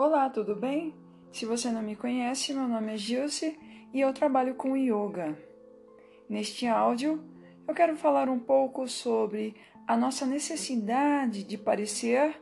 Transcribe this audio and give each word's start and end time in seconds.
Olá, 0.00 0.30
tudo 0.30 0.54
bem? 0.54 0.94
Se 1.32 1.44
você 1.44 1.72
não 1.72 1.82
me 1.82 1.96
conhece, 1.96 2.54
meu 2.54 2.68
nome 2.68 2.94
é 2.94 2.96
Gilce 2.96 3.58
e 3.92 4.00
eu 4.00 4.12
trabalho 4.12 4.54
com 4.54 4.76
yoga. 4.76 5.36
Neste 6.28 6.68
áudio, 6.68 7.20
eu 7.66 7.74
quero 7.74 7.96
falar 7.96 8.28
um 8.28 8.38
pouco 8.38 8.86
sobre 8.86 9.56
a 9.88 9.96
nossa 9.96 10.24
necessidade 10.24 11.42
de 11.42 11.58
parecer 11.58 12.40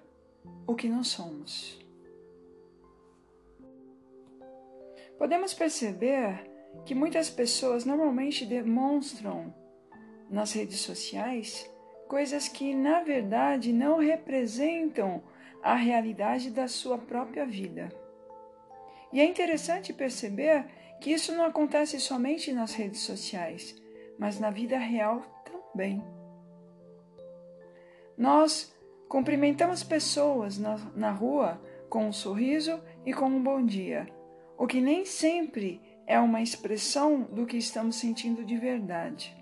o 0.67 0.75
que 0.75 0.87
não 0.87 1.03
somos. 1.03 1.83
Podemos 5.17 5.55
perceber 5.55 6.51
que 6.85 6.95
muitas 6.95 7.31
pessoas 7.31 7.87
normalmente 7.87 8.45
demonstram 8.45 9.55
nas 10.29 10.53
redes 10.53 10.81
sociais 10.81 11.67
coisas 12.07 12.49
que 12.49 12.75
na 12.75 13.03
verdade 13.03 13.73
não 13.73 13.99
representam 13.99 15.23
a 15.67 15.75
realidade 15.75 16.49
da 16.51 16.69
sua 16.69 16.97
própria 16.97 17.45
vida. 17.45 17.89
E 19.13 19.21
é 19.21 19.25
interessante 19.25 19.93
perceber 19.93 20.65
que 21.01 21.11
isso 21.11 21.35
não 21.35 21.45
acontece 21.45 21.99
somente 21.99 22.53
nas 22.53 22.73
redes 22.73 23.01
sociais, 23.01 23.75
mas 24.17 24.39
na 24.39 24.49
vida 24.49 24.79
real 24.79 25.23
também. 25.45 26.01
Nós 28.17 28.73
cumprimentamos 29.09 29.83
pessoas 29.83 30.57
na, 30.57 30.77
na 30.95 31.11
rua 31.11 31.61
com 31.91 32.07
um 32.07 32.13
sorriso 32.13 32.81
e 33.05 33.13
com 33.13 33.27
um 33.27 33.43
bom 33.43 33.65
dia, 33.65 34.07
o 34.57 34.69
que 34.69 34.81
nem 34.81 35.05
sempre 35.05 35.81
é 36.07 36.19
uma 36.21 36.41
expressão 36.41 37.23
do 37.23 37.45
que 37.45 37.57
estamos 37.57 37.97
sentindo 37.97 38.45
de 38.45 38.57
verdade. 38.57 39.37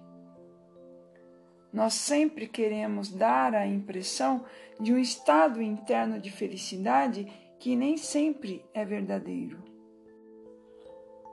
Nós 1.74 1.95
sempre 1.95 2.46
queremos 2.46 3.10
dar 3.10 3.52
a 3.52 3.66
impressão 3.66 4.45
de 4.78 4.92
um 4.92 4.98
estado 4.98 5.60
interno 5.60 6.20
de 6.20 6.30
felicidade 6.30 7.27
que 7.59 7.74
nem 7.74 7.96
sempre 7.96 8.65
é 8.73 8.84
verdadeiro. 8.84 9.59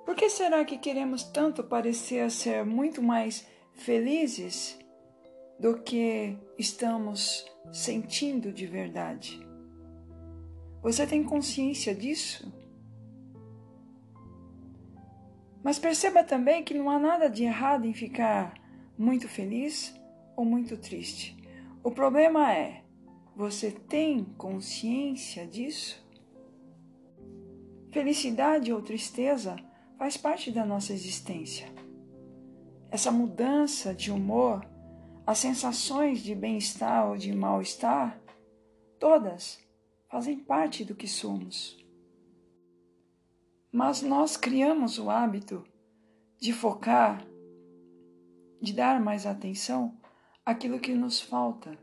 Por 0.03 0.15
que 0.15 0.31
será 0.31 0.65
que 0.65 0.79
queremos 0.79 1.23
tanto 1.23 1.63
parecer 1.63 2.31
ser 2.31 2.65
muito 2.65 3.03
mais 3.03 3.47
felizes 3.75 4.79
do 5.59 5.77
que 5.77 6.35
estamos 6.57 7.45
sentindo 7.71 8.51
de 8.51 8.65
verdade? 8.65 9.39
Você 10.81 11.05
tem 11.05 11.23
consciência 11.23 11.93
disso? 11.93 12.51
Mas 15.63 15.77
perceba 15.77 16.23
também 16.23 16.63
que 16.63 16.73
não 16.73 16.89
há 16.89 16.97
nada 16.97 17.29
de 17.29 17.43
errado 17.43 17.85
em 17.85 17.93
ficar 17.93 18.55
muito 18.97 19.27
feliz 19.29 20.00
ou 20.35 20.45
muito 20.45 20.77
triste. 20.77 21.37
O 21.83 21.91
problema 21.91 22.53
é: 22.53 22.83
você 23.35 23.71
tem 23.71 24.23
consciência 24.37 25.47
disso? 25.47 26.05
Felicidade 27.91 28.71
ou 28.71 28.81
tristeza 28.81 29.55
faz 29.97 30.17
parte 30.17 30.51
da 30.51 30.65
nossa 30.65 30.93
existência. 30.93 31.67
Essa 32.89 33.11
mudança 33.11 33.93
de 33.93 34.11
humor, 34.11 34.65
as 35.25 35.37
sensações 35.37 36.19
de 36.19 36.35
bem-estar 36.35 37.09
ou 37.09 37.17
de 37.17 37.33
mal-estar, 37.33 38.19
todas 38.99 39.59
fazem 40.09 40.37
parte 40.37 40.83
do 40.83 40.95
que 40.95 41.07
somos. 41.07 41.77
Mas 43.71 44.01
nós 44.01 44.35
criamos 44.35 44.99
o 44.99 45.09
hábito 45.09 45.63
de 46.37 46.51
focar, 46.51 47.25
de 48.61 48.73
dar 48.73 48.99
mais 48.99 49.25
atenção 49.25 49.97
aquilo 50.51 50.79
que 50.79 50.93
nos 50.93 51.21
falta 51.21 51.77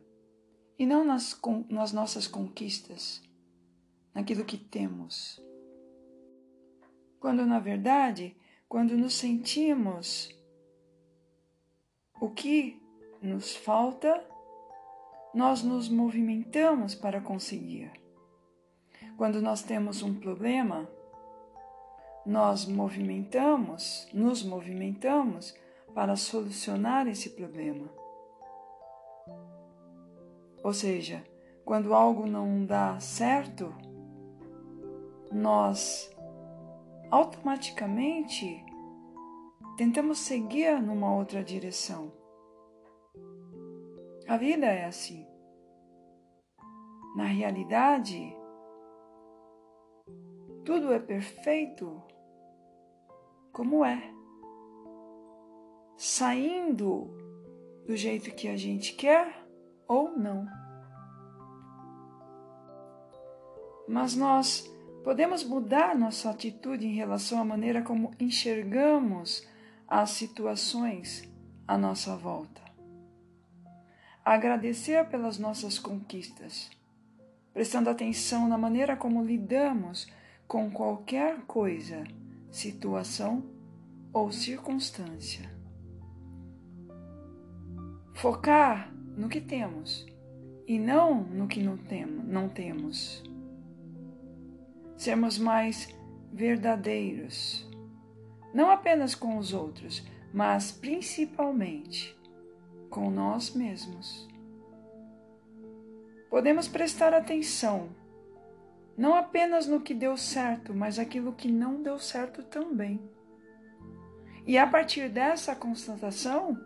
e 0.79 0.87
não 0.87 1.05
nas, 1.05 1.39
nas 1.69 1.93
nossas 1.93 2.27
conquistas, 2.27 3.23
naquilo 4.15 4.45
que 4.45 4.57
temos. 4.57 5.43
Quando, 7.19 7.45
na 7.45 7.59
verdade, 7.59 8.37
quando 8.69 8.97
nos 8.97 9.15
sentimos 9.15 10.31
o 12.21 12.31
que 12.31 12.81
nos 13.21 13.57
falta, 13.57 14.25
nós 15.35 15.63
nos 15.63 15.89
movimentamos 15.89 16.95
para 16.95 17.21
conseguir. 17.21 17.91
Quando 19.17 19.43
nós 19.43 19.63
temos 19.63 20.03
um 20.03 20.15
problema, 20.15 20.89
nós 22.25 22.67
movimentamos, 22.67 24.07
nos 24.13 24.45
movimentamos 24.45 25.57
para 25.95 26.15
solucionar 26.15 27.09
esse 27.09 27.31
problema. 27.31 27.91
Ou 30.63 30.73
seja, 30.73 31.25
quando 31.65 31.95
algo 31.95 32.27
não 32.27 32.65
dá 32.65 32.99
certo, 32.99 33.75
nós 35.31 36.11
automaticamente 37.11 38.65
tentamos 39.77 40.19
seguir 40.19 40.81
numa 40.83 41.15
outra 41.15 41.43
direção. 41.43 42.13
A 44.27 44.37
vida 44.37 44.67
é 44.67 44.85
assim. 44.85 45.27
Na 47.17 47.25
realidade, 47.25 48.37
tudo 50.65 50.93
é 50.93 50.99
perfeito 50.99 52.03
como 53.53 53.85
é. 53.85 54.13
Saindo 55.97 57.11
do 57.87 57.97
jeito 57.97 58.31
que 58.35 58.49
a 58.49 58.57
gente 58.57 58.95
quer 58.95 59.38
ou 59.89 60.17
não. 60.17 60.47
Mas 63.89 64.15
nós 64.15 64.71
podemos 65.03 65.43
mudar 65.43 65.97
nossa 65.97 66.31
atitude 66.31 66.87
em 66.87 66.95
relação 66.95 67.41
à 67.41 67.45
maneira 67.45 67.83
como 67.83 68.11
enxergamos 68.21 69.49
as 69.89 70.11
situações 70.11 71.27
à 71.67 71.79
nossa 71.79 72.15
volta. 72.15 72.61
Agradecer 74.23 75.09
pelas 75.09 75.39
nossas 75.39 75.79
conquistas, 75.79 76.71
prestando 77.55 77.89
atenção 77.89 78.47
na 78.47 78.59
maneira 78.59 78.95
como 78.95 79.25
lidamos 79.25 80.07
com 80.47 80.71
qualquer 80.71 81.41
coisa, 81.47 82.05
situação 82.51 83.43
ou 84.13 84.31
circunstância. 84.31 85.51
Focar 88.15 88.93
no 89.19 89.29
que 89.29 89.41
temos 89.41 90.07
e 90.67 90.79
não 90.79 91.25
no 91.25 91.49
que 91.49 91.61
não, 91.61 91.77
temo, 91.77 92.23
não 92.23 92.49
temos. 92.49 93.23
Sermos 94.97 95.39
mais 95.39 95.95
verdadeiros, 96.33 97.69
não 98.55 98.71
apenas 98.71 99.15
com 99.15 99.37
os 99.37 99.53
outros, 99.53 100.07
mas 100.33 100.71
principalmente 100.71 102.17
com 102.89 103.11
nós 103.11 103.55
mesmos. 103.55 104.29
Podemos 106.31 106.69
prestar 106.69 107.13
atenção 107.13 107.89
não 108.97 109.15
apenas 109.15 109.67
no 109.67 109.81
que 109.81 109.95
deu 109.95 110.17
certo, 110.17 110.75
mas 110.75 110.99
aquilo 110.99 111.33
que 111.33 111.51
não 111.51 111.83
deu 111.83 111.99
certo 111.99 112.43
também. 112.43 113.01
E 114.45 114.59
a 114.59 114.67
partir 114.67 115.09
dessa 115.09 115.55
constatação, 115.55 116.59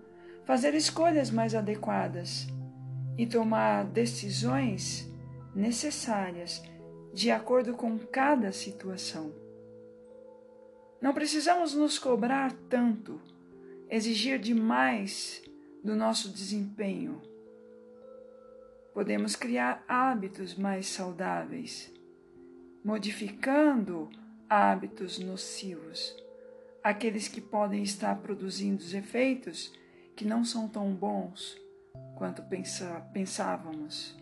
fazer 0.44 0.74
escolhas 0.74 1.30
mais 1.30 1.54
adequadas 1.54 2.46
e 3.16 3.26
tomar 3.26 3.84
decisões 3.84 5.08
necessárias 5.54 6.62
de 7.12 7.30
acordo 7.30 7.74
com 7.74 7.98
cada 7.98 8.52
situação. 8.52 9.32
Não 11.00 11.12
precisamos 11.12 11.74
nos 11.74 11.98
cobrar 11.98 12.52
tanto, 12.68 13.20
exigir 13.90 14.38
demais 14.38 15.42
do 15.84 15.94
nosso 15.94 16.30
desempenho. 16.30 17.20
Podemos 18.94 19.34
criar 19.34 19.84
hábitos 19.88 20.54
mais 20.54 20.86
saudáveis, 20.86 21.92
modificando 22.84 24.08
hábitos 24.48 25.18
nocivos, 25.18 26.16
aqueles 26.82 27.26
que 27.28 27.40
podem 27.40 27.82
estar 27.82 28.16
produzindo 28.16 28.82
efeitos 28.96 29.72
que 30.16 30.24
não 30.24 30.44
são 30.44 30.68
tão 30.68 30.92
bons 30.92 31.56
quanto 32.16 32.42
pensávamos. 33.12 34.16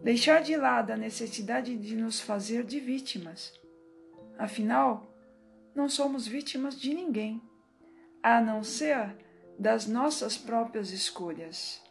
Deixar 0.00 0.42
de 0.42 0.56
lado 0.56 0.90
a 0.90 0.96
necessidade 0.96 1.76
de 1.76 1.96
nos 1.96 2.20
fazer 2.20 2.64
de 2.64 2.80
vítimas. 2.80 3.52
Afinal, 4.38 5.06
não 5.74 5.88
somos 5.88 6.26
vítimas 6.26 6.78
de 6.78 6.92
ninguém, 6.92 7.40
a 8.22 8.40
não 8.40 8.62
ser 8.62 9.16
das 9.58 9.86
nossas 9.86 10.36
próprias 10.36 10.90
escolhas. 10.90 11.82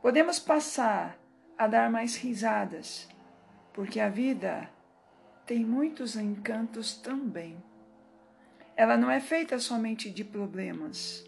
Podemos 0.00 0.38
passar 0.38 1.18
a 1.58 1.66
dar 1.66 1.90
mais 1.90 2.16
risadas, 2.16 3.08
porque 3.72 3.98
a 3.98 4.08
vida 4.08 4.70
tem 5.44 5.64
muitos 5.64 6.14
encantos 6.16 6.94
também. 6.94 7.56
Ela 8.76 8.96
não 8.96 9.10
é 9.10 9.20
feita 9.20 9.58
somente 9.58 10.10
de 10.10 10.22
problemas, 10.22 11.24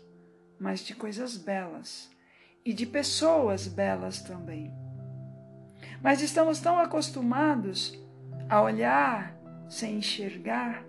mas 0.60 0.80
de 0.80 0.94
coisas 0.94 1.36
belas 1.38 2.10
e 2.62 2.74
de 2.74 2.84
pessoas 2.84 3.66
belas 3.66 4.20
também. 4.20 4.70
Mas 6.02 6.20
estamos 6.20 6.60
tão 6.60 6.78
acostumados 6.78 7.98
a 8.50 8.60
olhar 8.60 9.34
sem 9.66 9.96
enxergar. 9.96 10.84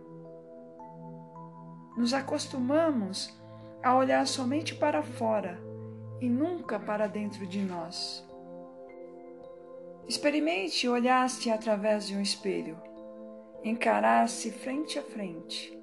Nos 1.97 2.13
acostumamos 2.13 3.33
a 3.81 3.95
olhar 3.95 4.27
somente 4.27 4.75
para 4.75 5.01
fora 5.01 5.57
e 6.19 6.27
nunca 6.27 6.77
para 6.77 7.07
dentro 7.07 7.47
de 7.47 7.61
nós. 7.61 8.25
Experimente 10.09 10.89
olhar-se 10.89 11.49
através 11.49 12.07
de 12.07 12.15
um 12.17 12.21
espelho, 12.21 12.77
encarar-se 13.63 14.51
frente 14.51 14.99
a 14.99 15.03
frente, 15.03 15.78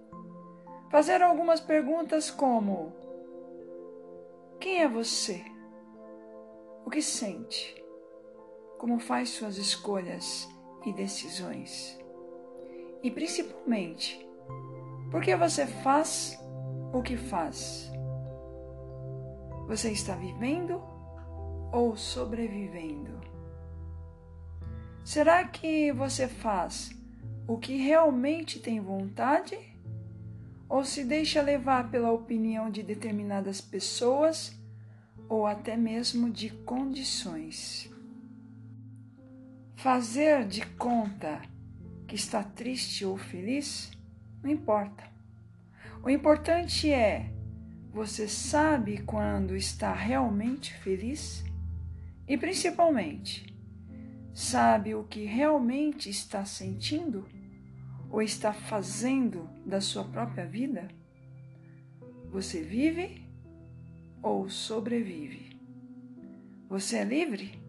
fazer 0.91 1.23
algumas 1.23 1.61
perguntas 1.61 2.31
como: 2.31 2.93
Quem 4.61 4.83
é 4.83 4.89
você? 4.89 5.45
O 6.85 6.91
que 6.91 7.03
sente? 7.03 7.83
Como 8.79 8.99
faz 8.99 9.31
suas 9.31 9.57
escolhas 9.57 10.49
e 10.85 10.93
decisões? 10.93 11.99
E 13.03 13.11
principalmente, 13.11 14.27
por 15.11 15.23
que 15.23 15.35
você 15.37 15.67
faz 15.67 16.39
o 16.93 17.03
que 17.03 17.17
faz? 17.17 17.91
Você 19.67 19.91
está 19.91 20.15
vivendo 20.15 20.83
ou 21.73 21.97
sobrevivendo? 21.97 23.21
Será 25.05 25.45
que 25.45 25.93
você 25.93 26.27
faz 26.29 26.91
o 27.47 27.59
que 27.59 27.77
realmente 27.77 28.61
tem 28.61 28.81
vontade? 28.81 29.76
Ou 30.77 30.85
se 30.85 31.05
deixa 31.05 31.41
levar 31.41 31.91
pela 31.91 32.13
opinião 32.13 32.69
de 32.71 32.83
determinadas 32.83 33.63
pessoas 33.63 34.55
ou 35.27 35.47
até 35.47 35.75
mesmo 35.75 36.29
de 36.29 36.51
condições? 36.51 37.91
Fazer 39.75 40.47
de 40.47 40.67
conta 40.67 41.41
que 42.07 42.15
está 42.15 42.43
triste 42.43 43.07
ou 43.07 43.17
feliz 43.17 43.91
não 44.43 44.51
importa. 44.51 45.03
O 46.03 46.11
importante 46.11 46.93
é 46.93 47.33
você 47.91 48.29
sabe 48.29 48.99
quando 48.99 49.57
está 49.57 49.95
realmente 49.95 50.75
feliz 50.75 51.43
e 52.29 52.37
principalmente 52.37 53.47
Sabe 54.35 54.95
o 54.95 55.05
que 55.05 55.25
realmente 55.25 56.11
está 56.11 56.45
sentindo 56.45 57.27
ou 58.11 58.23
está 58.23 58.53
fazendo 58.53 59.49
da 59.65 59.81
sua 59.81 60.05
própria 60.05 60.47
vida? 60.47 60.89
Você 62.31 62.63
vive 62.63 63.23
ou 64.23 64.49
sobrevive? 64.49 65.61
Você 66.69 66.99
é 66.99 67.05
livre? 67.05 67.63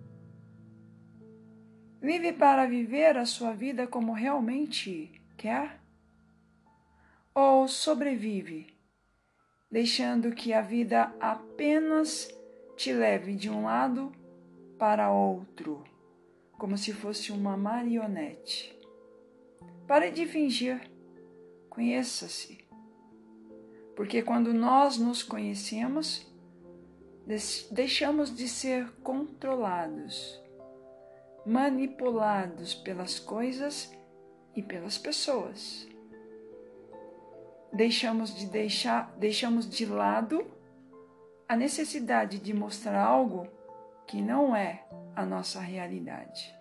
Livre 2.02 2.34
para 2.34 2.66
viver 2.66 3.18
a 3.18 3.26
sua 3.26 3.54
vida 3.54 3.88
como 3.88 4.14
realmente 4.14 5.22
quer? 5.38 5.80
Ou 7.34 7.68
sobrevive, 7.68 8.68
deixando 9.70 10.32
que 10.32 10.54
a 10.54 10.62
vida 10.62 11.14
apenas 11.20 12.30
te 12.76 12.94
leve 12.94 13.36
de 13.36 13.50
um 13.50 13.64
lado 13.64 14.12
para 14.78 15.12
outro? 15.12 15.84
como 16.58 16.78
se 16.78 16.92
fosse 16.92 17.32
uma 17.32 17.56
marionete. 17.56 18.77
Pare 19.88 20.12
de 20.12 20.26
fingir, 20.26 20.82
conheça-se. 21.70 22.66
Porque 23.96 24.22
quando 24.22 24.54
nós 24.54 24.98
nos 24.98 25.24
conhecemos, 25.24 26.28
deixamos 27.72 28.36
de 28.36 28.48
ser 28.48 28.90
controlados, 29.04 30.42
manipulados 31.46 32.74
pelas 32.74 33.20
coisas 33.20 33.92
e 34.56 34.62
pelas 34.62 34.98
pessoas. 34.98 35.88
Deixamos 37.72 38.34
de 38.36 38.46
deixar, 38.48 39.14
deixamos 39.18 39.70
de 39.70 39.86
lado 39.86 40.46
a 41.48 41.56
necessidade 41.56 42.40
de 42.40 42.54
mostrar 42.54 43.02
algo 43.02 43.48
que 44.06 44.22
não 44.22 44.56
é 44.56 44.86
a 45.16 45.26
nossa 45.26 45.60
realidade. 45.60 46.57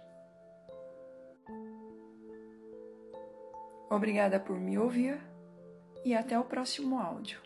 Obrigada 3.89 4.41
por 4.41 4.59
me 4.59 4.79
ouvir 4.79 5.19
e 6.05 6.15
até 6.15 6.39
o 6.39 6.45
próximo 6.45 6.99
áudio. 6.99 7.46